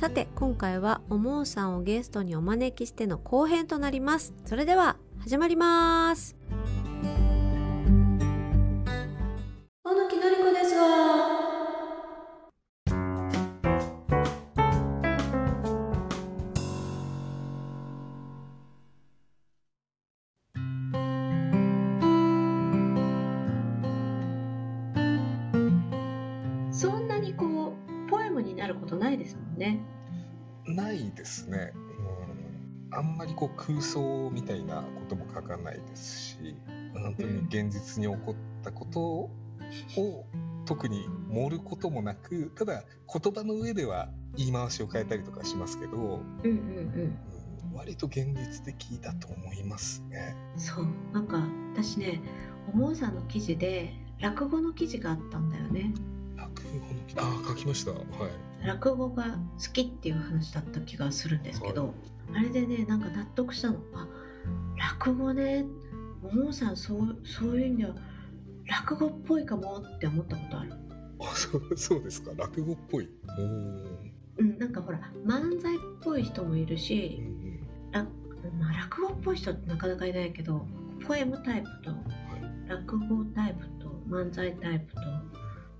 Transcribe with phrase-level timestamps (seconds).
[0.00, 4.32] さて今回はおもうさんをゲストにお招きしての後編となります。
[4.46, 6.39] それでは始まります。
[31.20, 31.72] ですね。
[32.90, 36.56] うん、あんまりこう空想みたいなことも書かないですし、
[36.94, 39.30] 本当に現実に起こったことを
[40.64, 46.54] 特に盛ることもなく、ただ言葉の上では言い回しを変えたりとかしますけど、うんうんうん。
[47.02, 47.18] うん
[47.72, 50.34] 割と現実的だと思いますね。
[50.56, 50.88] そう。
[51.14, 51.40] なんか
[51.72, 52.20] 私ね
[52.74, 55.94] おもうさんの記事で落語の記事があったんだよね
[57.16, 57.92] ああ書きました。
[57.92, 58.66] はい。
[58.66, 61.94] 落語が好きっていう話だった気がするんですけど、
[62.34, 64.06] あれでねなんか納得したのあ
[64.76, 65.64] 落語ね
[66.22, 67.94] おもうさんそうそういう意味では
[68.66, 70.72] 落語っぽいかもって思ったことある
[71.20, 72.32] あそうそうですか。
[72.36, 73.08] 落語っぽい。
[73.38, 77.60] うんなんかほら漫才っぽい人もいるうし、ん
[77.92, 78.04] ら
[78.58, 80.66] まあ、落語っぽい人ってなかなかいないけど
[81.06, 81.92] ポエムタイプと
[82.68, 85.00] 落語タイプと漫才タイプと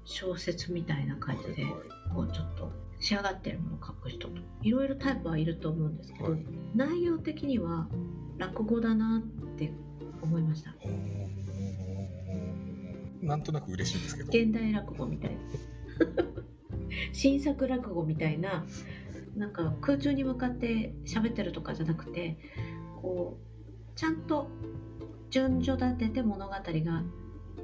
[0.04, 1.66] 小説みたいな感じで
[2.14, 6.46] こうちょっと仕上がってるものを書く人といろいろタイプはいると思うんですけど、はい。
[6.74, 7.88] 内容的には
[8.38, 9.72] 落語だなって
[10.22, 10.74] 思いました。
[13.22, 14.28] なんとなく嬉しいんですけど。
[14.28, 15.30] 現代落語みたい。
[15.34, 15.38] な
[17.12, 18.64] 新作落語みたいな
[19.36, 22.38] なんか空中に向かって喋ってるとかじゃなくて
[23.00, 24.48] こうちゃんと
[25.30, 26.62] 順序立てて物語が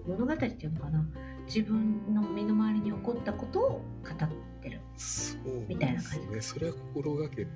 [0.07, 1.07] 物語っていうのかな
[1.47, 3.81] 自分の身の回りに起こったことを語
[4.11, 4.29] っ
[4.63, 4.81] てる。
[5.69, 6.27] みたいな感じ。
[6.27, 6.41] ですね。
[6.41, 7.49] それは心がけてる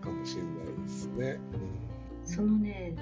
[0.00, 1.38] かもしれないですね。
[2.24, 2.94] そのね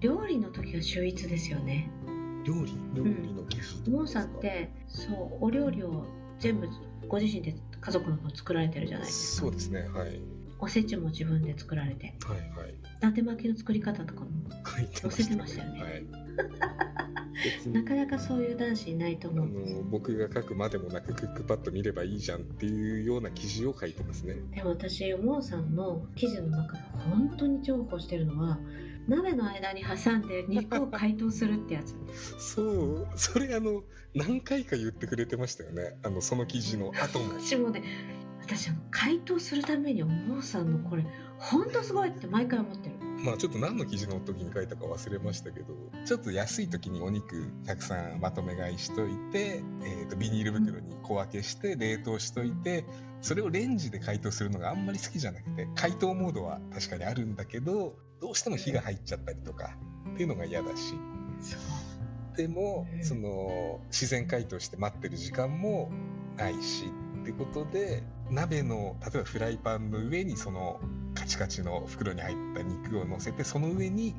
[0.00, 1.88] 料理の時は秀逸ですよね。
[2.06, 2.14] うん
[2.44, 6.04] 料理料理の技術モンさんってそうお料理を
[6.38, 6.68] 全部
[7.08, 9.46] ご自身で家族の分作られてるじゃないですか。
[9.46, 9.88] そうですね。
[9.88, 10.20] はい。
[10.58, 12.14] おせちも自分で作られて。
[12.24, 12.70] はいはい。
[12.70, 14.26] 伊達巻きの作り方とかも
[14.66, 15.80] 書いて載せてましたよね。
[15.82, 16.04] はい。
[17.72, 24.36] なかなかそういう男子いないとあ思うんですの僕が書くまでもなくクックパッド見ればいいじゃんっていうような記事を書いてますね。
[24.54, 28.58] でも私モンさんの記事の中で本当に重宝してるのは
[29.08, 31.94] 鍋の間に挟んで肉を解凍するってやつ
[32.38, 33.82] そう、それあの
[34.14, 35.96] 何回か言ってくれてましたよね。
[36.02, 37.34] あのその記事の後も。
[37.34, 37.82] 私もね
[38.40, 41.04] 私あの解凍するためにモンさんのこれ
[41.38, 42.93] 本当すごいって毎回思ってる
[43.24, 45.74] まあちょっと何の記事の時に書いたか忘れましたけど
[46.04, 52.84] ちょっと安い時にお肉たくさんまとめ買いしといて、えー、とビニール袋に小分けして冷凍しといて
[53.22, 59.74] それをレンジで解凍するのがあんまり好きじゃなくて解凍モードは確かにあるんだけどどうしても火が入っちゃったりとか
[60.12, 60.94] っていうのが嫌だし。
[62.36, 63.04] でもうん。
[63.04, 65.90] その自然解凍して待ってる時間も
[66.36, 66.90] ないし
[67.22, 68.02] ってことで
[68.34, 70.80] 鍋の例えばフライパンの上にその
[71.14, 74.14] カチカチの袋に入った肉を乗せてその上に、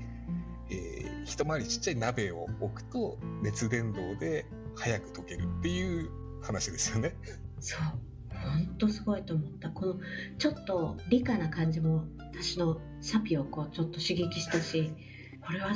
[0.69, 6.09] えー一回りちっちゃい鍋を置くと熱伝導で早く溶けるっていう
[6.43, 7.15] 話ですよね。
[7.59, 7.79] そう
[8.29, 9.95] 本当すごいと思ったこの
[10.37, 14.91] ちょっと理科な感じも私のサピをこうちょっと刺激したし
[15.43, 15.69] これは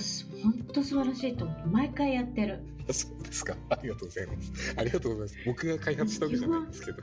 [0.43, 2.59] 本当素晴らしいと思って毎回やってる
[2.91, 3.55] そうですか。
[3.69, 4.75] ありがとうございます。
[4.77, 5.45] ありがとうございます。
[5.45, 6.97] 僕が開発したわけじゃないんですけど。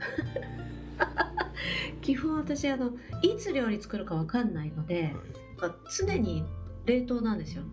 [2.01, 2.91] 基本私あの
[3.21, 5.13] いつ料理作るかわかんないので
[5.57, 6.43] は常に
[6.85, 7.63] 冷凍なんですよ。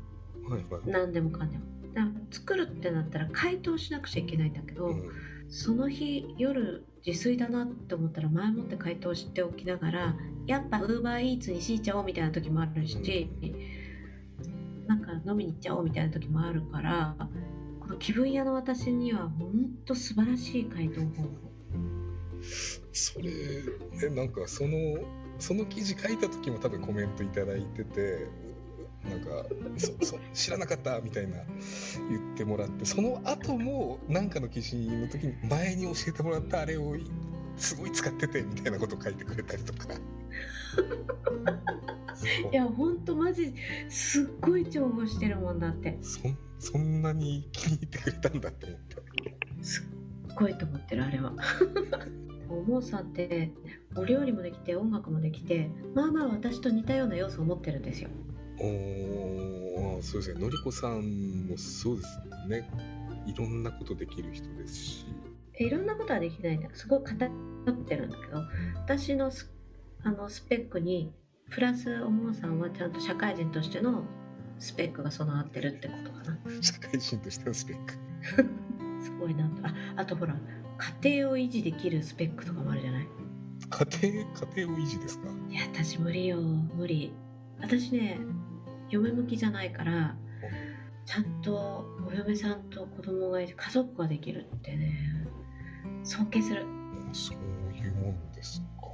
[0.49, 0.83] いはいはい。
[0.87, 1.65] 何でもかんでも。
[1.95, 5.03] だ作るってなったら解凍しなくちゃいけないんだけど、うん。
[5.49, 10.17] その日夜自炊だなって思ったら前もって解凍しておきながら
[10.47, 13.29] やっぱウーバーイーツにしちゃおうみたいな時もあるし、
[14.87, 17.15] なんか飲みに行っちゃおうみたいな時もあるから
[17.81, 21.44] この気分屋の私には本当素晴らしい解凍方法
[22.93, 23.31] それ
[24.09, 24.99] ねなんかその
[25.39, 28.29] その記事書いた時も多分コメントいただいてて
[29.09, 29.45] なんか
[29.77, 31.37] そそ知らなかったみたいな
[32.09, 36.97] 言ってもらってその後も何かの記事の時に前に教えてもらったあれを
[37.57, 39.95] すごい使っててみたいなことを書いてくれたりとか。
[42.51, 43.55] いや本当マジ
[43.89, 45.99] すっごい重宝してるもんだって。
[46.01, 48.97] そんそんなに気に入ってくれたんだって思って。
[49.63, 49.85] すっ
[50.35, 51.35] ごいと思ってるあれは。
[52.49, 53.51] おもうさんって
[53.97, 58.11] お料理もできて音楽もできてまあまあ私と似たような要素を持ってるんですよ。
[58.59, 60.41] おーそうですね。
[60.41, 62.19] のりこさんもそうです
[62.49, 62.71] ね。
[63.27, 65.07] いろんなことできる人ですし。
[65.59, 68.43] いろんなことはできないんだすごい偏ってるんだけど
[68.75, 69.53] 私のす
[70.03, 71.13] あのスペックに
[71.51, 74.05] プラスおもさんはちゃんと社会人としての
[74.59, 76.39] スペックが備わってるってことかな。
[76.61, 77.95] 社会人としてのスペック。
[79.03, 79.67] すごいなと。
[79.67, 80.37] ああとほら
[81.03, 83.07] 家庭を維持できるスペックとかもあるじゃない？
[83.71, 85.29] 家庭家庭を維持ですか？
[85.51, 87.13] いや私無理よ無理。
[87.61, 88.19] 私ね
[88.91, 90.17] 嫁向きじゃないから
[91.07, 94.99] ちゃんとお嫁さんと子供がいて家族ができるってね
[96.03, 96.67] 尊敬する。
[97.13, 97.37] そう
[97.75, 98.87] いうもんですか。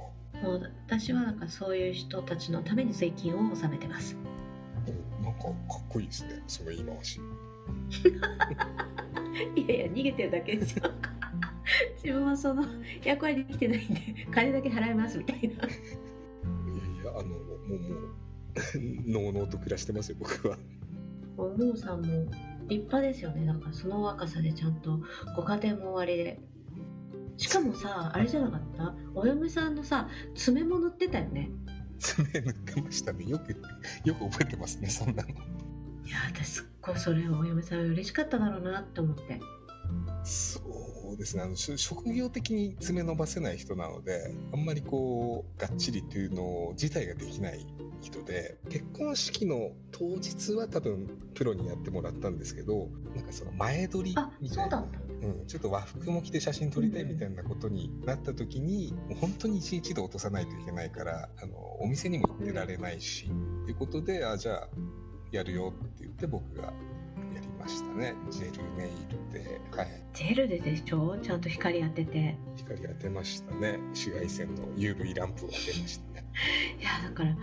[0.47, 4.15] もう私はなんかそういう人たちのために税金を納めてます。
[4.87, 5.53] おなんかかっ
[5.89, 7.19] こいいですねその言い回し。
[9.55, 10.91] いやいや逃げてるだけですよ
[12.03, 12.65] 自分はその
[13.03, 14.01] 役割できてないんで
[14.31, 15.43] 金だけ払いますみたいな。
[15.43, 15.55] いやい
[17.05, 17.81] やあのもうもう
[19.11, 20.57] のうのうと暮らしてますよ僕は。
[21.37, 22.25] おもうさんも
[22.67, 23.45] 立派ですよね。
[23.45, 25.01] だからその若さでちゃんと
[25.35, 26.39] ご家庭も終わりで。
[27.37, 28.93] しかもさあれじゃなかった？
[29.15, 31.49] お嫁さんのさ詰め物ってたよね。
[31.99, 33.25] 爪塗ってましたね。
[33.25, 33.51] よく
[34.05, 35.29] よく覚えてますねそんなの。
[35.29, 35.33] い
[36.09, 39.39] や私すっごいそれお嫁さん嬉しかっただろうなって思って。
[40.23, 40.59] そ
[41.13, 41.43] うですね。
[41.43, 47.65] あのし職業的に爪伸ばせない人なのであんまりこうがっちりっていうの自体ができない
[48.01, 54.79] 人で結婚式の当日は多分プロにやってもらったんですけどなんかその前撮りあみたいな。
[54.79, 64.67] そうん、ちょっと和服も着て写真撮りたいみたいなことになった時に、もう本当に一日で落とさないといけないからあのお店にも行ってられないし、っていうことであじゃあ
[65.31, 66.73] やるよって言って僕がや
[67.39, 68.15] りましたね。
[68.31, 71.17] ジェルネイルで、はい、ジェルででしょ？
[71.21, 72.37] ちゃんと光当てて。
[72.57, 73.77] 光当てましたね。
[73.93, 76.25] 紫外線の UV ランプを当てましたね。
[76.79, 77.35] いやだから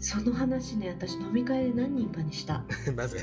[0.00, 2.64] その話ね私飲み会で何人かにした。
[2.96, 3.18] なぜ？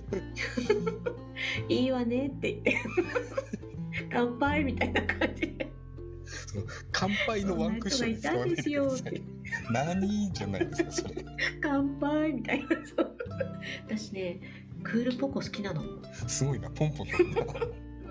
[1.68, 2.60] いいわねって。
[2.62, 2.82] 言って
[4.12, 5.42] 乾杯みたいな感じ。
[5.42, 5.70] で
[6.92, 9.22] 乾杯のワンクッションに使わないでください
[9.72, 11.24] 何じゃないですかそれ。
[11.60, 12.68] 乾杯みたいな。
[12.68, 13.16] そう。
[13.88, 14.40] 私ね
[14.82, 15.82] クールポコ好きなの？
[16.28, 17.12] すごいなポンポンと。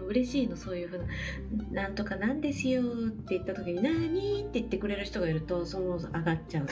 [0.07, 1.05] 嬉しいのそういうふうな
[1.83, 6.67] 「なんとかなんですよ」って言った時に「なーに?」って言ってくれる人がいるとその上がっちゃう。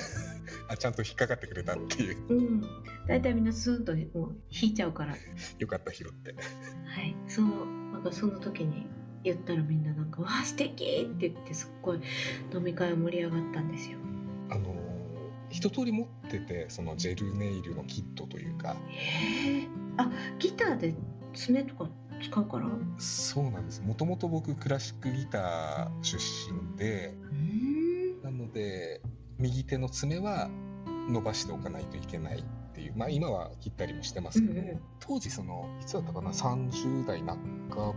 [0.70, 2.18] あちゃんと引っかかってくれたっていう。
[2.30, 2.62] うん。
[3.08, 5.16] 大体みんなスーンともう引いちゃうから。
[5.60, 6.34] よかった拾って。
[6.34, 6.40] は
[7.02, 7.16] い。
[7.28, 8.88] そのなんかその時に
[9.24, 12.00] 言ったらみんななんか「わあ素敵って言ってすっごい
[12.54, 14.00] 飲み会盛り上がったんですよ。
[14.50, 14.88] あのー
[15.50, 18.76] 一通り持っててそのジェルネイルのキットというか。
[18.90, 19.68] へえ
[19.98, 20.10] あ
[20.40, 20.96] ギターで
[21.34, 21.90] 爪とか
[22.22, 22.66] 使うから？
[22.68, 23.82] うそうなんです。
[23.82, 26.18] もともと僕クラシックギター出
[26.52, 27.14] 身で
[28.24, 29.02] なので
[29.38, 30.50] 右手の爪は
[31.10, 37.38] 伸ばしておかないといけないっていうまあ今は切ったりもしてますけど、うんうん当時そのいつだったかな？30代半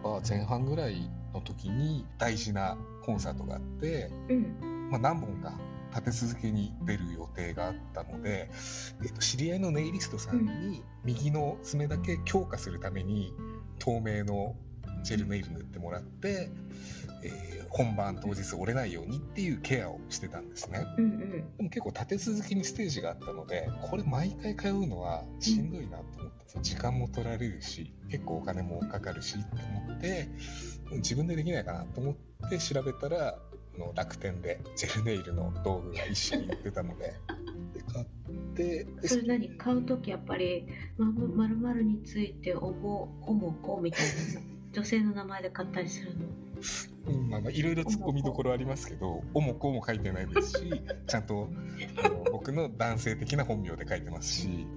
[0.00, 4.88] ば前半ぐらいの時に大事なコンサートがあって、うん。
[4.92, 5.58] まあ、何本か
[5.90, 8.50] 立て続けに出る予定があったので、
[9.02, 13.32] えっと知り合いのネイリストさんに右の爪だけ強化するために
[13.78, 14.56] 透明の
[15.02, 16.50] ジェルネイル塗ってもらって、
[17.22, 20.84] えー本番当日折れないようにっていうケアをしてたんですね。
[20.98, 21.56] うんうん。
[21.56, 30.28] でも結構立て続けにステージがあったのでこれ毎回通うのはしんどいなと思って、時間も取られるし結構お金もかかるしって思って
[30.96, 32.16] 自分でできないかなと思
[32.46, 33.49] って調べたらあ
[33.80, 37.14] の楽天でジェルネイルの道具が一緒に売ってたので。
[37.74, 38.06] で買っ
[38.54, 39.48] てでそれ何？
[39.56, 44.40] 買う時やっぱり「ままるまるについておもおもこ」みたいな。
[44.72, 46.26] 女性の名前で買ったりするの？
[47.06, 51.48] うんまあまあいろいろ突っ込みどころありますけど「おもこ」も書いてないですしちゃんと
[52.04, 54.66] あの僕の男性的な本名で書いてますし。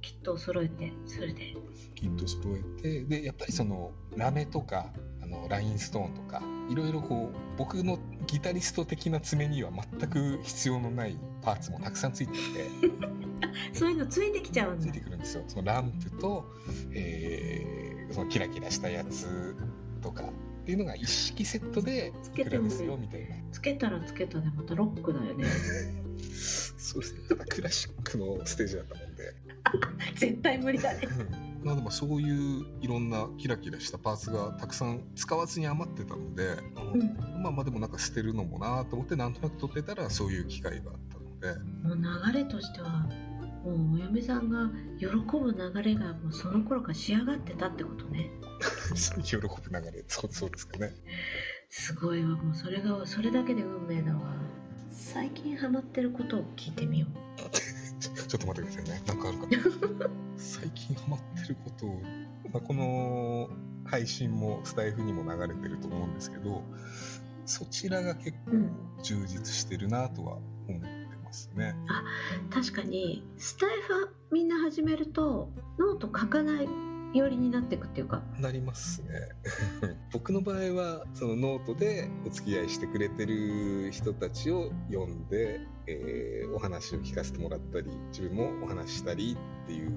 [0.00, 1.54] きっと揃えてそれで
[2.00, 12.70] キット揃えてでやっぱりそのラメとかあのラインストーンとかいろいろこう僕のギタリスト的な爪には全く必要のないパーツもたくさんついていて
[13.72, 14.84] そういうのついてきちゃうんだ。
[14.84, 15.44] ついてくるんですよ。
[15.48, 16.44] そのランプと、
[16.92, 19.54] えーそのキラキラしたやつ
[20.00, 23.36] とかっていうのが一式セットでいくらですよみたいな。
[23.52, 25.44] つけたらつけたでまたロックだよね。
[26.78, 27.20] そうですね。
[27.28, 29.34] ただクラシックのステージだったもんで。
[30.16, 31.00] 絶対無理だね
[31.68, 36.56] まあでもそういういろんなキラキラしたパーツがたくさん使わずに余ってたので、
[36.94, 37.42] うん。
[37.42, 41.60] まあまあでもなんか捨てるのもなと思ってなんとなく取ってたらそういう機会があったので。
[41.86, 43.06] もう流れとしては
[43.66, 48.30] もうお嫁さんが喜ぶ流れがもうその頃から仕上がってたってことね。
[49.22, 50.04] 喜ぶ流れ。
[50.08, 50.94] そうそうですかね。
[51.68, 54.20] すごいわもうそれがそれだけで運命だわ。
[54.90, 57.27] 最近ハマってることを聞いてみよう
[58.28, 59.02] ちょっと待ってくださいね。
[59.06, 60.10] なんかあるかな？
[60.36, 62.00] 最近ハマってることを、
[62.52, 63.48] まあ、この
[63.84, 66.62] 配信もスタエフにも流れてると思うんですけど
[67.46, 68.70] そちらが結構うん。
[69.02, 70.88] 充実してるなとは思って
[71.24, 71.74] ますね。
[72.50, 76.68] 確かにスタエフみんな始めるとノート書かない
[77.14, 78.22] ようになっていくっていうか。
[78.38, 79.08] なりますね。
[80.12, 89.92] 僕の場合はそのノートでお付き合いしてくれてる人たちを読んで、えーお話を聞かせてもらったり自分もお話ししたりっていう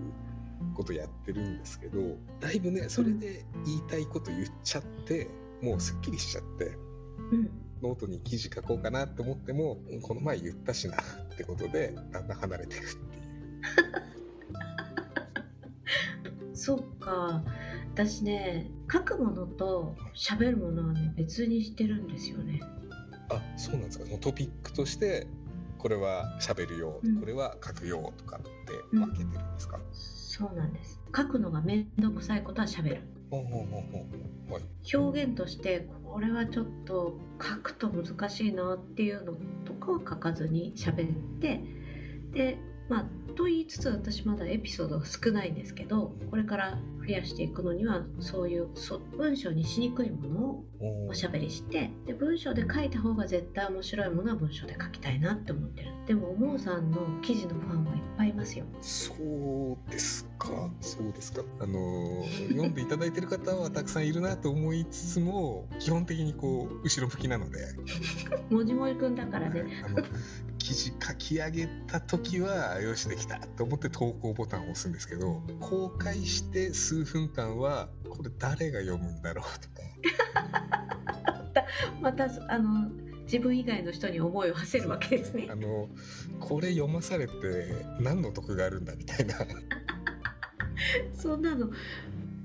[0.75, 5.27] ことやってるんですけどだいぶねそれで言いたいこと言っちゃって
[5.61, 6.77] もうすっきりしちゃって
[7.31, 7.49] うん。
[7.81, 13.21] ノートに記事書こうかなって思ってもうんこの前言ったしなってことでだんだん離れていくっていう。
[16.61, 17.41] そっか。
[17.93, 22.61] 私ね書くものと喋るものはね別にしてるんですよね。
[23.29, 24.05] あそうなんですか。
[24.05, 25.25] そのトピックとして
[25.79, 27.19] これは喋るよ、うん。
[27.19, 28.47] これは書くよとかって
[28.95, 31.01] 分けてるんですか、そうなんです。
[31.15, 33.01] 書くのが面倒くさいことは喋る。
[33.31, 34.05] ほうほうほうほ
[34.49, 39.33] うはい表現としてこれはちょっと書くと難しいなっていうの
[39.65, 41.61] とかは書かずに喋って
[42.33, 42.57] で
[42.91, 43.05] まあ
[43.35, 55.91] と言いつつ私まだエピソードが少ないんですけどこれから増やしていくのにはそういうそ文章にしにくいものをおおしゃべりしてで文章で書いた方が絶対面白いものは文章で書きたいなって思ってる。
[56.07, 58.65] でもおもうさんの記事のファンはいっぱいいますよ。
[58.81, 60.69] そうですか？
[60.81, 61.43] そうですか？
[61.59, 67.59] あのー読んでいただいてる方はたくさんいるなと思いつつも基本的にこう後ろ向きなので、
[68.53, 69.63] もじもじくんだからね。
[69.85, 69.97] あの
[70.63, 79.81] 記事書き上げた時はよしできたと思って投稿ボタンを押すんですけど公開して数分間はこれ誰が読むんだろうとか。
[82.01, 82.89] またあの
[83.23, 85.47] 自分以外の人に思いを馳せるわけですね。
[85.49, 85.89] あの
[86.39, 87.33] これ読まされて
[87.99, 89.35] 何の得があるんだみたいな。
[91.13, 91.69] そんなの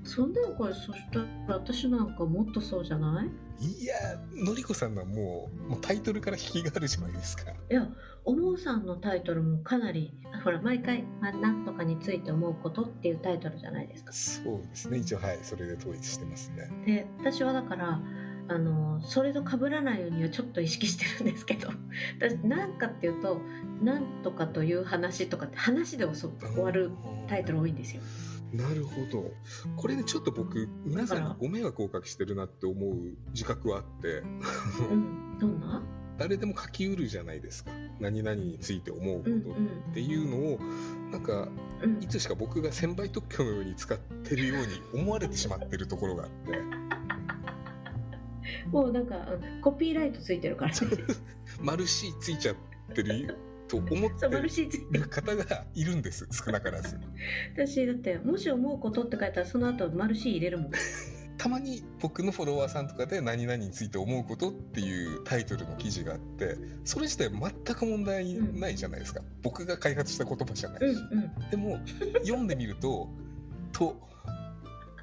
[0.07, 1.25] そんなのこれそしたら
[1.57, 3.23] 私なんかもっとそうじゃな
[3.59, 3.65] い？
[3.65, 3.95] いや
[4.35, 7.51] のりこさんのはもうもうタイトルから引きがあるじゃないですか。
[7.51, 7.87] いや
[8.23, 16.69] おもうさんのタイトルもかなりほら毎回「まあ、なんとかについて思うこと」っていうタイトルじゃないですかそうですね一応はいそれで統一してますね。
[16.85, 18.01] で私はだから
[18.49, 21.69] あのそれと被らないようにはちょっと意識してるんですけど
[22.19, 23.41] 私なんかっていうと
[23.83, 26.91] 「なんとかという話」とかって話で終わる
[27.27, 28.01] タイトル多いんですよ
[28.53, 29.31] なるほど。
[29.75, 32.95] これねちょっと僕皆さんにご迷惑をおかけしてるなって思う
[33.31, 34.23] 自覚はあって。
[34.89, 35.37] うん。
[35.39, 35.83] どんな？
[36.17, 37.71] 誰でも書きうるじゃないですか。
[37.99, 39.41] 何々について思うことうん
[39.91, 40.59] っていうのを。
[41.11, 41.49] なんか
[41.81, 41.95] うん。
[41.95, 42.03] うん。
[42.03, 44.57] いつしか僕が先輩特許のように使ってるよう
[44.95, 46.59] に思われてしまってるところがあって。
[48.71, 50.71] もうなんかうんコピーライトついてるから。
[50.71, 50.77] ね
[51.61, 52.55] 丸 C ついちゃっ
[52.93, 53.37] てる
[53.67, 54.41] と思ってる
[54.91, 56.97] る方がいるんです 少なからず。
[57.53, 60.71] 私だってもし思うことって書いたらその後マルシー入れるもん。
[61.37, 70.79] たまに僕のフォロワーさんとかで何々について思うことっていうタイトルの記事があってそれ自体全く問題ないじゃないですか、僕が開発した言葉じゃない。
[70.79, 71.49] し、うんうん。
[71.51, 71.79] でも
[72.23, 73.09] 読んでみると
[73.71, 74.01] 「と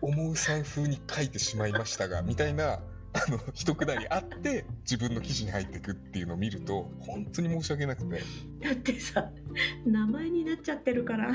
[0.00, 2.80] 思うさん風に書いてしまいましたが」みたいな
[3.14, 8.22] あの一くだりあって自分の記事に入っていくっていうのを見ると本当に申し訳なくて
[8.60, 9.30] だってさ
[9.86, 11.32] 名前になっちゃってるから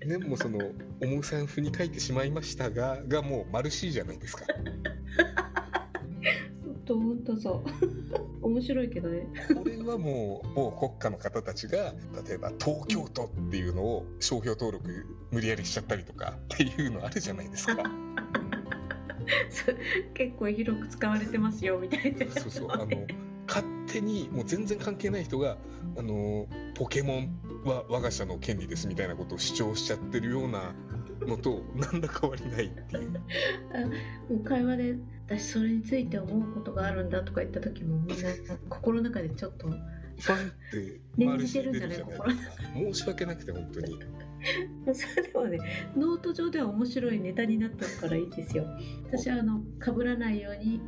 [0.00, 0.58] でもその
[1.00, 4.44] 「思うさん風に書いてしまいましたが」がもう丸 C じゃないですか。
[6.88, 7.64] ほんとそ
[8.42, 11.94] う面白いけどねこれはもう某国家の方たちが
[12.26, 17.76] 例えば東京都っていうのを商標登録無理やりしちゃったりとかっていうのあるじゃないですか。
[19.50, 19.76] そう
[20.14, 22.86] 結構広く使われてますよみたいなそうそうあの
[23.46, 25.58] 勝手にもう全然関係ない人が
[25.96, 30.72] あのポケモンは我が社の権利ですみたいなことを主張しちゃってるような
[31.26, 33.10] のと何ら変わりないっていう。
[34.30, 34.94] もう会話で
[35.26, 38.28] 私それについて思うことがあるんだとか言った時もみんな
[38.68, 41.98] 心の中でちょっとファンって念じてるんじゃない？
[41.98, 43.98] 出るじゃないですか申し訳なくて本当に。
[44.92, 45.58] それでもね。
[45.96, 48.64] ノート上では面白いネタになってるからいいですよ。
[49.06, 50.80] 私はあの被らないように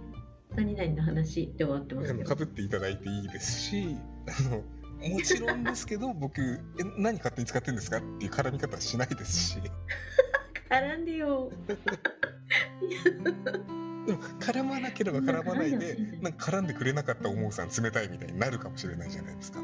[0.57, 3.97] 何々の話で終わってますかぶっていただいていいですし
[4.29, 4.63] あの
[5.11, 6.59] もちろんですけど 僕え
[6.97, 7.99] 何勝手に使ってるんですか？
[7.99, 9.59] っていう絡み方はしないですし。
[10.71, 11.51] 絡んでよ。
[14.07, 19.61] でも絡まなければ絡まないでなんか絡んでくれなかったおもうさん冷たいみたいになるかもしれないじゃないですか。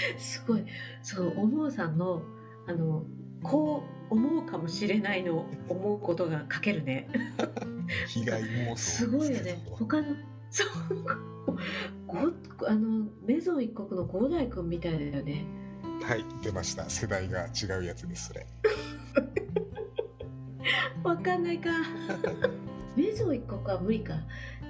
[0.18, 0.64] すごい。
[1.02, 2.22] そうおもうさんの
[2.66, 3.04] あの
[3.42, 7.08] こう思うかもしれないの思うことが書けるね。
[8.08, 9.62] 被害妄想すごいよね。
[9.70, 10.16] 他の
[10.50, 10.68] そう
[12.06, 12.18] ご
[12.66, 15.44] あのメゾン一国の五代君みたいだよね。
[16.02, 16.88] はい出ました。
[16.88, 18.46] 世代が違うやつですそれ。
[21.02, 21.70] わかんないか。
[22.96, 24.14] メゾゾン一国は無理か。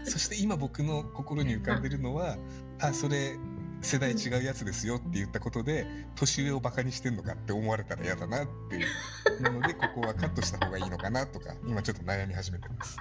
[0.05, 2.37] そして今僕の心に浮かんでるのは
[2.81, 3.37] あそれ
[3.81, 9.43] 世代違うやつですよって言ったことで年上をバカにしてんのかって思われたら嫌だなっていう。
[9.43, 12.97] なのでここはカットした方がいいのかなとか今ちょっと悩み始めてます。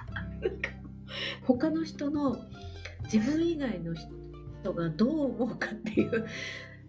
[1.44, 2.38] 他の人の
[3.12, 6.26] 自分以外の人がどう思うかっていう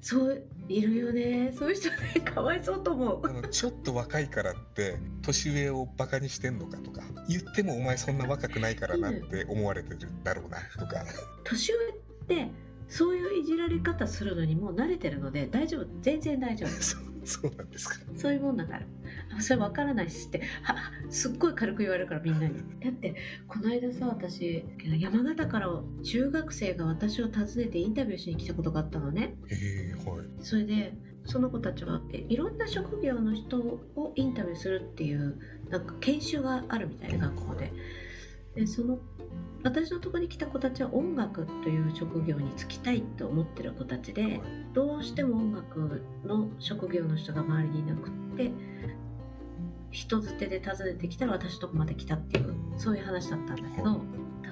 [0.02, 1.54] そういるよね。
[1.58, 3.22] そういう人ねかわいそうと思う。
[3.28, 11.04] あのちょっと若いからって年上をバカにしてんのかとか言ってもお前そんな若くないからなって思われてるだろうなとか。
[11.44, 12.52] 年上って
[12.90, 15.88] そういういじられ方するのにもう慣れてるので大丈夫。
[16.02, 16.70] 全然大丈夫。
[16.82, 17.96] そうそうなんですか。
[18.16, 18.86] そういうもんだから。
[19.38, 20.42] あそれ分からないしって。
[20.64, 20.76] は
[21.10, 22.56] すっごい軽く言われるからみんなに。
[22.84, 23.16] だって
[23.48, 24.64] この間さ私
[25.00, 29.36] 山形から中学生が私を訪ねてインタビューしに来たことがあったのね。
[29.52, 30.26] ええはい。
[30.42, 30.94] それで
[31.26, 35.38] その子たちはえいろんな職業の人をインタビューするっていう
[35.70, 37.72] なんか研修があるみたいで学校で
[38.60, 39.00] でその
[39.64, 44.42] 私のところに来た子たちは音楽という職業に就きたいと思ってる子たちで
[44.74, 48.52] どうしても音楽の職業の人が周りにいなくって
[49.92, 54.02] 人づてで訪ねてきたら私のとこまで来たっていうそういう話だったんだけど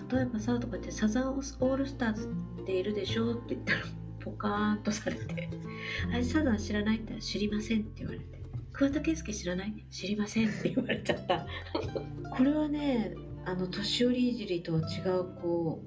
[0.09, 2.29] 例えばさとか言ってサザンオールスターズ
[2.61, 3.79] っているでしょって言ったら
[4.21, 5.49] ポカーンとされて
[6.13, 8.25] 「あれサザン知らない?」って言ったら「知りません」って言われて
[8.71, 11.45] 「桑田佳祐知らない?」知りませんって言われちゃった
[12.35, 13.15] これはね
[13.47, 15.81] あの年寄りいじりとは違うこ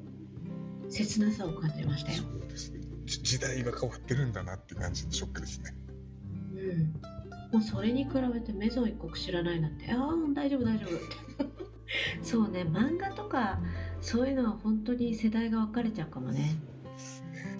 [0.87, 2.25] う切なさを感じましたよそ。
[2.47, 5.75] うですねじ時代が変わってるんだなって感じのショックですね
[6.55, 6.93] うん。
[7.53, 10.99] もうそれに比べてメゾン一国知らないなんて、ああ、大丈夫大丈夫っ
[11.45, 11.51] て。
[12.23, 13.61] そうね、漫画とか
[14.01, 16.55] そういうのは本当に世代が分かれちゃうかもね。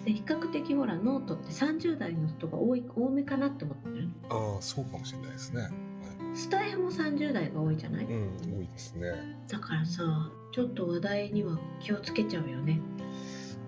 [0.07, 4.09] で比較的ほらノートって30代の人が多い多めかなって思ってる？
[4.31, 5.90] ああそうかもしれないですね、はい
[6.35, 9.11] スタエフも30代が多いじゃない、うん多いですね。
[9.49, 12.81] だからさ、ちょっと話題には気をつけちゃうよね。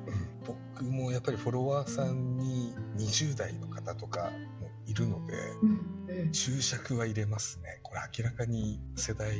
[0.06, 5.70] うん僕もやっぱりフォロワーさんに20代の方とかもいるのでうん
[6.08, 6.32] うん。
[6.32, 7.80] 注釈は入れますね。
[7.82, 9.36] これ明らかに世代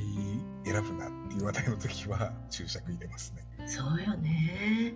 [0.65, 3.67] 選ぶなっていう話題の時は注釈入れますね。
[3.67, 4.95] そうよね。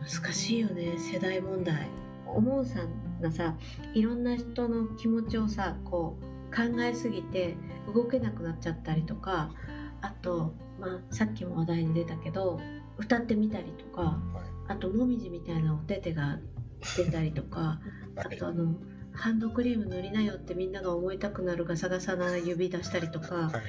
[0.00, 0.96] 難しいよね。
[0.98, 1.88] 世代問題。
[2.26, 3.56] 思うさんがさ
[3.94, 7.56] いろんな人の気持ちをさこう考えすぎて
[7.92, 9.50] 動けなくなっちゃったりとか
[10.02, 12.60] あと、まあ、さっきも話題に出たけど
[12.98, 14.20] 歌ってみたりとかは
[14.68, 16.38] あともみじみたいなお手手が
[16.96, 17.80] 出たりとか
[18.16, 18.74] あとあの
[19.12, 23.52] ハンドクリーム塗りなよってみんなが思いたくなるガサガサな指出したりとかは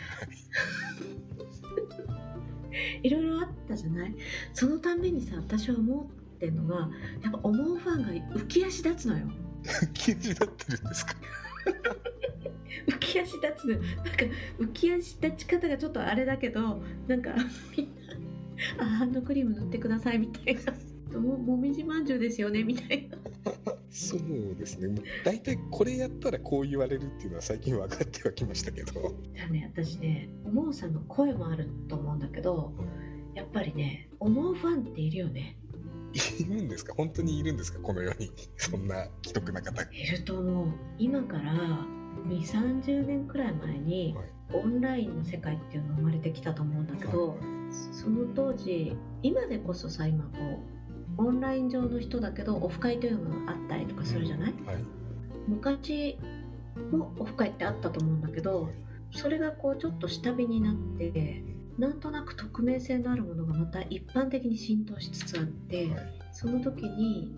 [3.03, 4.15] いろいろあったじゃない？
[4.53, 6.89] そのたんびにさ私は思ってんのが
[7.23, 9.27] やっぱ思うファンが浮き足立つのよ。
[9.93, 11.15] 禁止だってるんですか？
[12.85, 13.81] 浮き足立つなんか
[14.59, 17.33] 浮き足立ち方がちょっとあれだけどなんか
[17.75, 17.87] みん
[18.77, 20.73] なあハンドクリーム塗ってくださいみたいな。
[21.17, 23.17] ももみじまんじゅうですよねみたいな。
[23.89, 25.01] そうですね。
[25.23, 28.91] 大体これやったらこう言われるっていうのは最近分かってはきましたけど。
[29.33, 32.73] じゃあね私ね思うさんの声もあると思うんだけど
[33.35, 35.57] やっぱりね思うファンっているよね。
[36.39, 36.93] いるんですか？
[36.93, 37.79] 本当にいるんですか？
[37.79, 38.29] この世に。
[38.57, 39.85] そんな既得な方。
[39.85, 40.67] がいると思う。
[40.99, 41.85] 今から
[42.27, 44.25] 2 3 0年くらい前にはい。
[44.53, 47.37] オンラインの世界っていうのが生まれてきたと思うんだけど、はい。
[47.91, 50.29] その当時今でこそさ今こ
[51.17, 54.77] うオンライン上の人だけどオフ会というのがあったりとかするじゃない、はい。
[55.47, 56.17] 昔
[56.91, 58.69] もオフ会ってあったと思うんだけど
[59.11, 61.43] それがこうちょっと下火になって
[61.77, 66.13] なんとなく匿名性のあるものがまた一般的に浸透しつつあって、はい。
[66.31, 67.35] その時に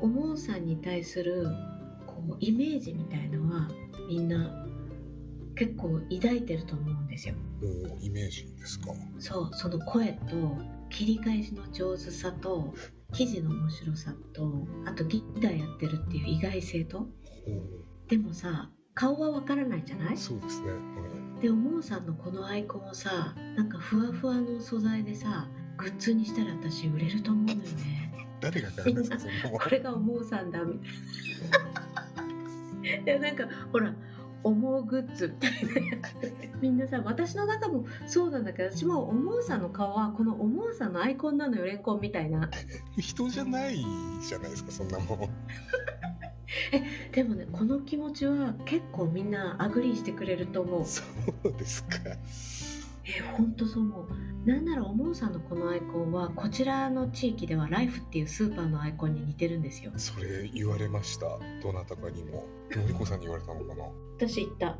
[0.00, 1.46] おもんさんに対する
[2.06, 3.68] こうイメージみたいのは
[4.08, 4.66] みんな
[5.56, 7.34] 結構抱いてると思うんですよ。
[8.00, 8.92] イメージですか。
[9.18, 10.56] そうその声と
[10.88, 12.74] 切り返しの上手さと
[13.12, 16.98] 記事の面白さとあとギターやってるっていう意外性と。
[17.00, 17.08] お
[18.08, 20.14] でもさ顔はわからないじゃない？
[20.14, 20.76] ーそうですね、は
[21.38, 21.42] い。
[21.42, 28.10] でおもんさんのこのアイコンをさなんかふわふわの素材でさグッズにしたら私売れると思うのよね。
[28.40, 29.18] 誰が買うんですか
[29.52, 30.62] これが思うさんだ。
[30.64, 30.90] みたい
[31.50, 31.89] な。
[33.04, 33.94] でなんかほら
[34.42, 35.50] 思うグッズみたい
[35.82, 36.32] なやつ。
[36.60, 42.50] みんなさ私の中もそうなんだけど私も思うさんの顔はこの思うさんのアイコンなのよレンコンみたいな。
[42.98, 45.18] 人じゃないじゃないですかそんなもん。
[47.12, 50.84] でもねこの気持ちは結構みんな agree してくれると思う。
[50.84, 51.02] そ
[51.44, 51.96] うですか
[53.04, 54.08] え、本当そう思う。
[54.46, 59.92] なんならおもんさんのこのアイコンはこちらの地域ではライフっていうスーパーのアイコンに似てるんですよ。
[59.96, 61.26] それ言われました。
[61.62, 62.46] どなたかにも。
[62.70, 63.84] のりこさんに言われたのかな。
[64.16, 64.78] 私言った。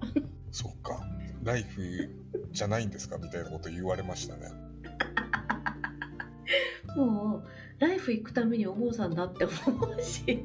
[0.51, 1.03] そっか。
[1.43, 2.11] ライフ
[2.53, 3.19] じゃないんですか？
[3.19, 4.49] みたいなこと言われましたね。
[6.97, 9.55] もうライフ行くためにお坊さんだって思
[9.87, 10.45] うし。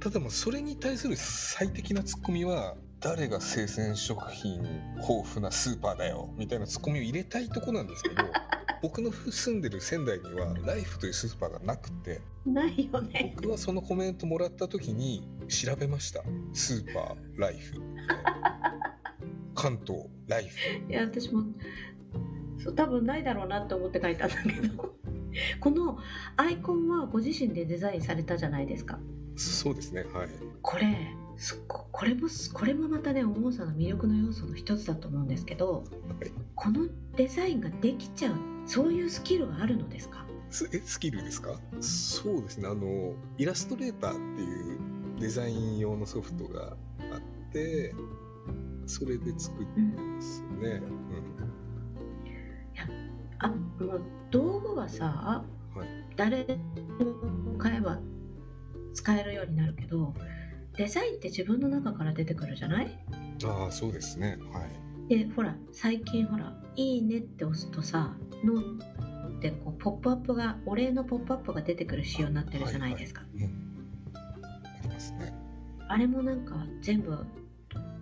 [0.00, 4.62] ただもそれに対する最適なツッコミは誰が生鮮食品
[4.96, 8.16] 豊富なスーパーだよみたいなツッコミを入れたいとこなんですけど
[8.80, 13.34] 僕の住んでる仙台にはライフというスーパーがなくてないよね。
[13.36, 16.22] 僕はそのコメントもらった時に調べました。
[16.54, 17.80] スーパーライフ。
[19.54, 20.58] 関東ライフ。
[20.90, 21.44] いや私も
[22.58, 24.94] そう多分ないだろうなって思って書いたんだけど。
[25.60, 25.98] この
[26.36, 28.98] アイコンはご自身でデザインされたじゃないですか。
[29.36, 30.28] そうですねはい。
[30.62, 31.16] これ
[31.68, 35.80] これもこれもまたねお坊さんの魅力の要素の一つだと思うんですけどは
[36.26, 40.24] いこのデザインができちゃうそういうスキルがあるのですか？
[40.50, 41.60] スえスキルですか？
[41.80, 44.78] そうですねあのイラストレーターっていう
[45.20, 46.76] デザイン用のソフトが
[47.12, 47.94] あって
[48.86, 50.82] それで作ってますね、
[53.38, 53.54] あも
[53.94, 55.44] う道具はさ、
[55.74, 55.88] はい。
[56.16, 57.98] 誰でも買えば
[58.92, 60.14] 使えるようになるけど
[60.76, 62.98] デザインって自分の中から出てくるじゃない？
[63.42, 64.38] うん、ああそうですね。
[64.52, 65.08] はい。
[65.08, 68.54] でほら最近ほら「いいね」って押すとさの
[69.36, 73.42] ってこうポップアップがお礼のポップアップが出てくる仕様になってるじゃないですか、うん。
[73.44, 75.32] ありますね。
[75.88, 77.16] あれもなんか全部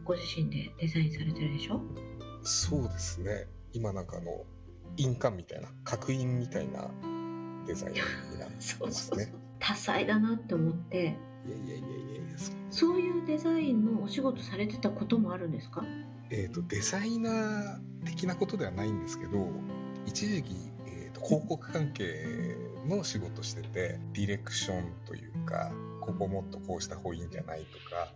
[0.04, 1.80] ご自身でデザインされてるでしょ？
[2.42, 3.46] そうですね。
[3.72, 4.44] 今なんかあの
[4.96, 6.88] 印鑑みたいな刻印みたいな
[7.66, 9.32] デザインになってますね。
[9.58, 12.38] 多彩だなって思っていやいやいやいやいや
[12.70, 15.84] そういうデザインのお仕事されてたこともあるんですか
[16.30, 19.48] えー、とデザイナー的なことではないんですけど
[20.06, 20.54] 一時期、
[20.86, 22.56] えー、と広告関係
[22.88, 28.12] の仕事しててディレクションというかここもっとこうした方がいいんじゃないとか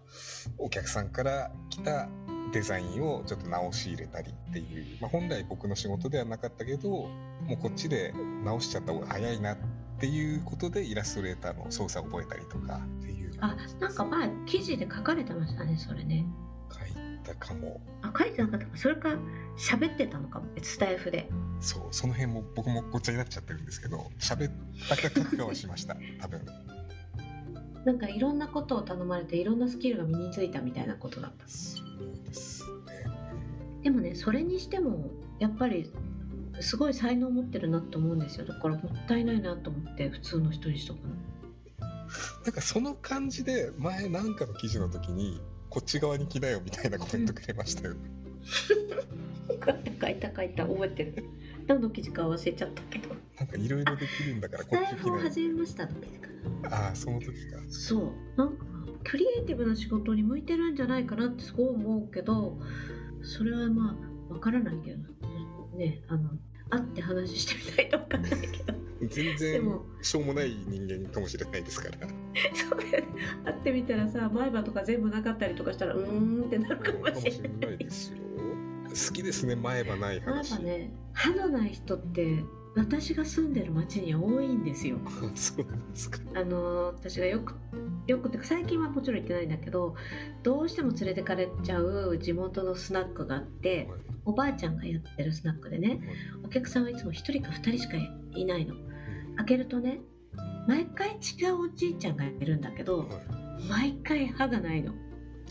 [0.59, 2.09] お客さんから来た
[2.53, 7.11] デザインをちょっと直し入れたりっていう、まあ、本来僕の仕事ではなかったけども
[7.51, 9.62] うこっちで直しちゃった方が早いなって
[10.05, 13.33] いうことでイラストレーターの操作を覚えたりとかっていう。
[13.41, 16.27] あなんか前記事で書かれてましたねそれね。
[16.71, 17.81] 書いたかも。
[18.03, 18.77] あ書いてなかったか。
[18.77, 19.17] それか
[19.57, 20.47] 喋ってたのかも。
[20.61, 21.31] スタイフで。
[21.61, 24.53] そうその辺も僕もごっちゃになっちゃってるんですけど喋っ
[24.91, 25.97] たか書くかはしました。
[26.21, 26.45] 多分。
[27.87, 31.47] なんかいろんなことを頼まれていろんなスキルが身についたみたいなことだった。
[31.49, 33.07] そうですね。
[33.83, 35.91] でもねそれにしてもやっぱり
[36.61, 38.47] すごい才能を持ってるなと思うんですよ。
[38.47, 41.14] だからもったいないなと思って普通の人にしとくの。
[42.45, 47.97] なんかその感じで前なんかの記事の時にこっち側に来なよみたいなコメントくれましたよ、
[50.01, 51.25] 書いた書いた覚えてる。
[51.66, 53.14] 何の記事か忘れちゃったけど。
[53.38, 56.29] なんかいろいろできるんだからスこっち始めましたの記事か。
[56.71, 57.33] なああその時か。
[57.69, 58.38] そう。
[58.38, 58.64] なんか
[59.07, 62.59] クリエイティブな仕事に向いてるんじゃないかなってすごい思うけど
[63.23, 63.97] それはま
[64.31, 64.99] あわからないけど
[65.77, 66.31] ねあの
[66.71, 68.75] 会って話してみないとわかんないけど。
[69.09, 72.09] 全然しょうもない人間かもしれないですから。
[72.09, 72.81] そう。
[73.45, 78.19] 会ってみたらさ前歯とか全部なかったりとかしたらうーんってなるかもしれなないいですよ。
[78.89, 82.43] 好きですね前歯ない前話歯ね歯のない人って
[82.75, 84.99] 私が住んでる町には多いんですよ。
[85.35, 86.19] そうなんですか。
[86.35, 87.55] あの私がよく
[88.07, 89.95] よくってか最近はもちろん行ってないんだけど
[90.42, 96.01] どうしても連れてかれちゃう地元のスナックがあってはいおばあちゃんがやってるスナックでね
[96.45, 97.97] お客さんはいつも1人か2人しか
[98.35, 98.75] いないの。
[99.37, 100.01] 開けるとね
[100.66, 103.09] 毎回違うおじいちゃんがいるんだけどはい
[103.69, 104.92] 毎回歯がないの。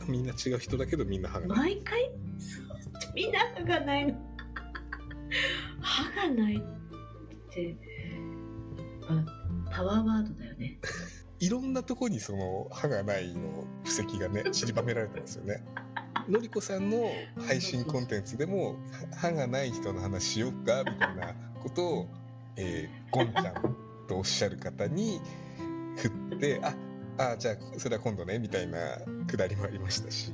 [0.08, 1.58] みんな違う人だけどみんな歯がない。
[1.58, 2.12] 毎回
[3.16, 4.14] みんな歯がないの。
[5.82, 6.60] 歯がないっ
[7.54, 7.76] て
[9.08, 9.26] あ
[9.72, 10.80] パワーワードだよね
[11.40, 15.64] いろんなとこにその歯がないの布石がね散りばめられてますよね。
[16.30, 17.12] のりこさんの
[17.46, 18.78] 配信コンテンツでも
[19.16, 22.08] 歯がない人の話しようかみたいなことを、
[22.56, 23.76] えー、ゴンちゃん
[24.08, 25.22] とおっしゃる方に
[25.98, 26.76] 振ってあ
[27.18, 28.80] あじゃあそれは今度ねみたいな
[29.28, 30.34] くだりもありましたし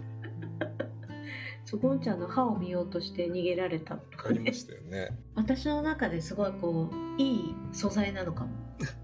[1.65, 5.09] そうゴンちゃんの歯を見ようとして逃げられたとかねありましたよね。
[5.35, 8.49] 私の中ですごいこういい素材なのかも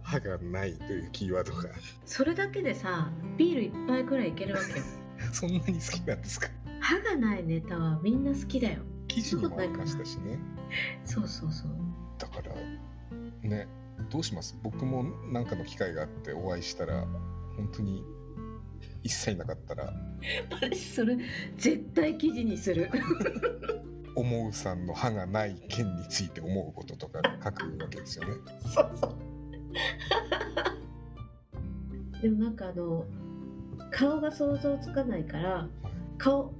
[0.08, 1.70] 歯がないというキーワードが。
[2.06, 4.86] それだけでさビール一杯くらいいけるわけよ。
[5.34, 6.48] そんなに好きなんですか？
[6.80, 8.84] 歯がないネタはみんな好きだよ。
[9.10, 10.39] 記事にもありましたしね。
[11.04, 11.72] そうそうそう。
[12.17, 12.54] だから
[13.50, 13.67] ね
[14.10, 14.58] どうします？
[14.63, 17.06] 僕も何かの機会があってお会いしたら
[17.58, 18.04] 本当に
[19.04, 19.93] 一切なかったら。
[20.52, 21.17] 私それ
[21.58, 22.89] 絶対記事にする。
[24.15, 28.34] 思うさんの歯がない件について思うこととか書くわけですよね。
[28.74, 29.15] そうそう
[32.21, 33.05] でもなんかあの
[33.91, 35.67] 顔が想像つかないから
[36.17, 36.53] 顔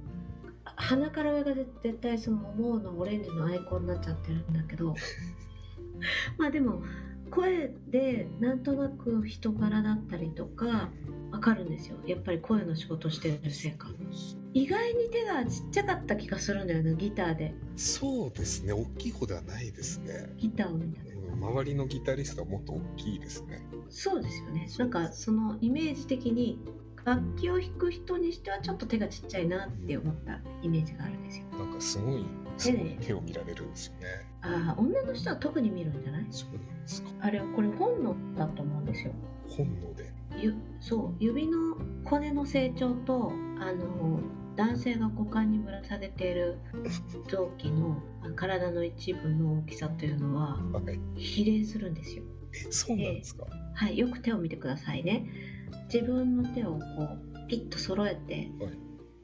[0.76, 4.94] 鼻から上が絶対その思うのオレンジのアイコンになっちゃってるんだけど
[6.38, 6.82] まあでも
[7.30, 10.90] 声でなんとなく人柄だったりとか
[11.30, 11.96] わかるんですよ。
[12.06, 13.88] やっぱり声の仕事してるせいか。
[14.54, 17.54] 意外に手がちっちゃかった気がするんだよねギターで。
[17.76, 18.72] そうですね。
[18.72, 20.32] 大きい方ではないですね。
[20.38, 23.62] ギターを見たうん周りのギタリストはもっと大きいですね。
[23.88, 24.68] そうですよね。
[24.78, 26.58] なんかそのイメージ的に
[27.04, 31.46] 楽器を弾く人にしてはちょっと手がちっちゃいなって思ったイメージがあるんですよ。
[31.58, 32.24] なんかすごい
[32.58, 34.06] すごい手を見られるんですよね。
[34.42, 36.26] ああ女の人は特に見るんじゃない？
[36.30, 37.08] そうなんですか。
[37.20, 39.12] あれこれ本能だと思うんですよ。
[39.48, 40.12] 本能で。
[40.40, 44.20] ゆそう指の骨の成長とあの
[44.58, 46.58] 男性が股間にぶら下げている
[47.30, 50.98] 臓器のあ体の一部の大きさというのははい。
[51.16, 52.24] 比例するんですよ。
[52.52, 55.26] えそうなんですか、はいよく手を見てくださいね。
[55.94, 56.80] 自分の手をこ
[57.36, 58.72] うピッと揃えてはい。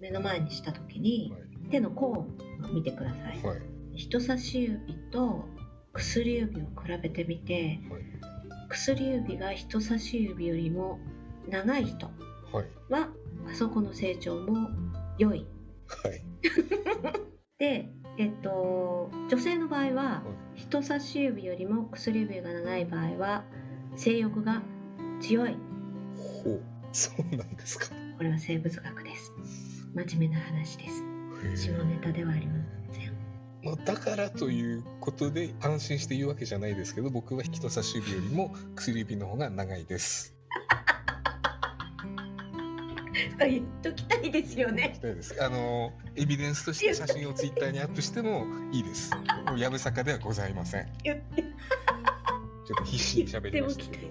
[0.00, 1.70] 目の前にした時にはい。
[1.70, 2.26] 手の甲を
[2.72, 3.42] 見てください。
[3.42, 3.60] はい。
[3.92, 5.48] 人差し指と
[5.92, 8.02] 薬指を比べてみてはい。
[8.68, 11.00] 薬指が人差し指よりも
[11.48, 12.12] 長い人は
[12.62, 12.68] い。
[12.88, 13.08] は
[13.48, 14.68] あそこの成長も
[15.18, 15.46] 良い。
[15.86, 16.24] はい。
[17.58, 20.22] でえっと女性の場合は
[20.54, 23.44] 人差し指よりも薬指が長い場合は
[23.96, 24.62] 性欲が
[25.20, 25.56] 強い。
[26.44, 26.62] ほう。
[26.92, 27.86] そうなんですか。
[28.16, 29.32] これは生物学です。
[29.94, 31.04] 真面目な話です。
[31.56, 32.54] 下ネタではありま
[32.92, 33.12] せん。
[33.64, 40.33] まあ、だからということで安心して言うわけじゃないですけど僕は人差し指よりも薬指の方が長いです。
[43.38, 44.98] 言っときたいですよね
[45.40, 49.12] あのエビデンスとして写真をツイッターにアップしてもいいです。
[49.46, 50.86] もうやぶさかではございません。
[51.04, 51.18] ちょっ
[52.78, 54.08] と必死に喋りましたけど。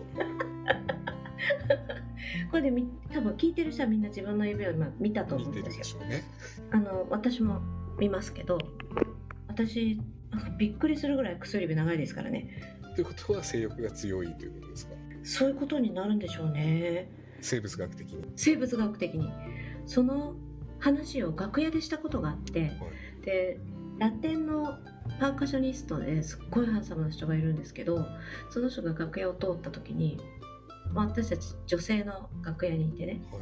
[2.52, 6.24] これでみ多分聞いてる人はみんな自分の指を今見たと思うんですよね。
[6.72, 7.62] あの私も
[8.00, 8.58] 見ますけど
[9.48, 10.00] 私
[10.58, 12.50] びっくりするぐらい薬指長いですからね
[12.96, 14.94] ということは性欲が強いということですか？
[15.24, 17.10] そういうことになるんでしょうね
[17.44, 18.26] 生物学的に。
[18.36, 19.32] 生物学的に
[19.86, 20.36] その
[20.80, 22.72] 話を楽屋でしたことがあって
[23.24, 23.60] で
[24.00, 24.78] ラテンの
[25.20, 28.06] パーカッショニストですっごいハンサムな人がいるんですけど
[28.50, 30.20] その人が楽屋を通った時に、
[30.92, 33.42] まあ、私たち女性の楽屋にいてねはい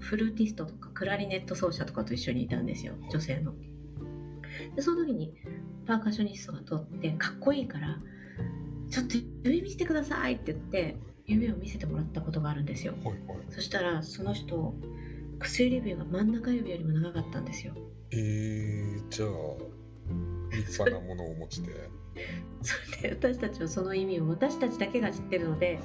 [0.00, 3.54] フルーティストとかクラリネット奏者とかと一緒にいたんですよ女性の。
[4.74, 5.34] でその時に
[5.86, 7.98] パーカッショニストが通ってかっこいいから
[8.90, 10.96] 「ちょっと指見せてください」って言って
[11.32, 12.94] 指を見せてもらったことがあるんですよ。
[13.04, 13.16] はいはい。
[13.50, 14.74] そしたらその人
[15.40, 17.74] 薬指が真ん中指よりも長かったんですよ。
[18.10, 19.28] えー、じゃあ
[20.54, 21.90] 立派なものをお持ちで。
[22.62, 25.80] それで私たちはその意味を私たちだけが知ってるので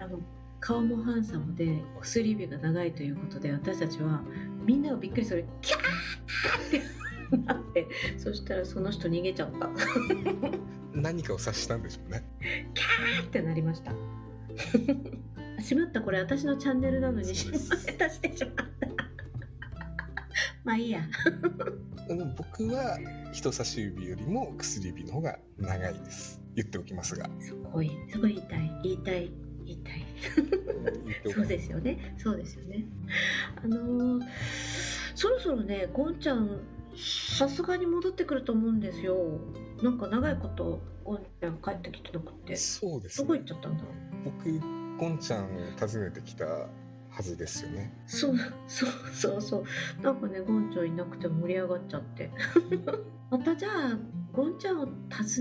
[0.00, 0.20] あの
[0.58, 4.22] 顔もハンサムで薬指が長いということで私たちは
[4.64, 5.80] みんながびっくりするキャー
[6.80, 6.80] っ
[7.30, 9.68] てなってそしたらその人逃げちゃった
[10.94, 12.24] 何かを察したんでしょうね。
[12.72, 13.92] キャーってなりました
[15.62, 18.64] しまったこれ私のチャンネルなのにそうです出してしまった
[20.64, 21.02] まあいいや
[22.36, 22.98] 僕は
[23.32, 26.40] 人差し指よりも薬指の方が長いです。
[26.54, 27.28] 言っておきますが。
[27.40, 29.32] すごいすごい言い言いたい
[29.64, 30.04] 言いたい
[31.32, 32.14] そうですよね。
[32.18, 32.84] そうですよね。
[33.62, 34.24] あのー
[35.14, 36.60] そろそろね、ゴンちゃん、
[36.96, 39.16] さすがに戻ってくると思うんですよ。
[39.82, 42.56] なんか長いこと、ゴンちゃん帰ってきてなくて。
[42.56, 43.84] そうです、どこ行っちゃったんだ
[44.24, 44.60] 僕、
[44.98, 46.68] ゴンちゃんを訪ねてきたは
[47.22, 47.92] ずですよね。
[48.06, 50.02] そう、そう、そう、そう。
[50.02, 52.30] なんかね、ゴンちゃんいなくて盛り上がっちゃって。
[53.30, 53.98] またじゃあ、
[54.32, 54.92] ゴンちゃんを訪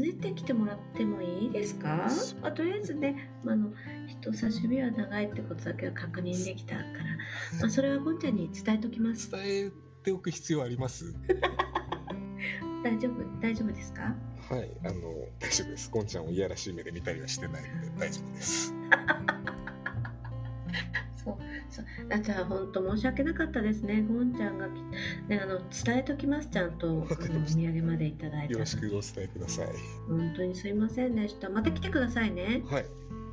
[0.02, 2.08] ねてきてもらってもいいですか？
[2.43, 3.72] あとりあえずね、あの、
[4.08, 6.88] 人差し指は長いってことだけは確認できたから、
[7.62, 9.32] まあ、それはゴンちゃんに伝えときます。
[9.32, 9.72] 伝え
[10.04, 11.13] ておく必要あります？
[12.84, 14.15] 大丈夫大丈夫ですか？
[14.53, 14.93] はい、あの、
[15.39, 15.89] 大丈夫です。
[15.89, 18.71] ゴンちゃんをいやらしい目で見たりはしてないので大丈夫です。
[21.23, 21.37] そう
[21.69, 24.71] そうあじゃあ本当申し訳なかったですねゴンちゃんがき、
[25.29, 29.67] ね、あの伝えときますちゃんとお土産までいただいてよろしくお伝えください。
[30.09, 32.85] 本当にすいませんでしたまた来てくださいねはい。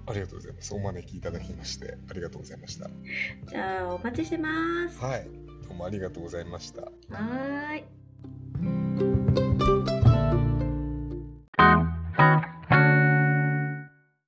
[0.07, 0.75] ありがとうございます。
[0.75, 2.91] お招きいただきまして、ありがとうございました。
[3.49, 5.25] じゃあお待ちしてますははい。
[5.69, 6.91] どうもありがとうございました。
[7.11, 7.77] ー
[9.57, 9.60] い
[12.21, 12.50] Thank you.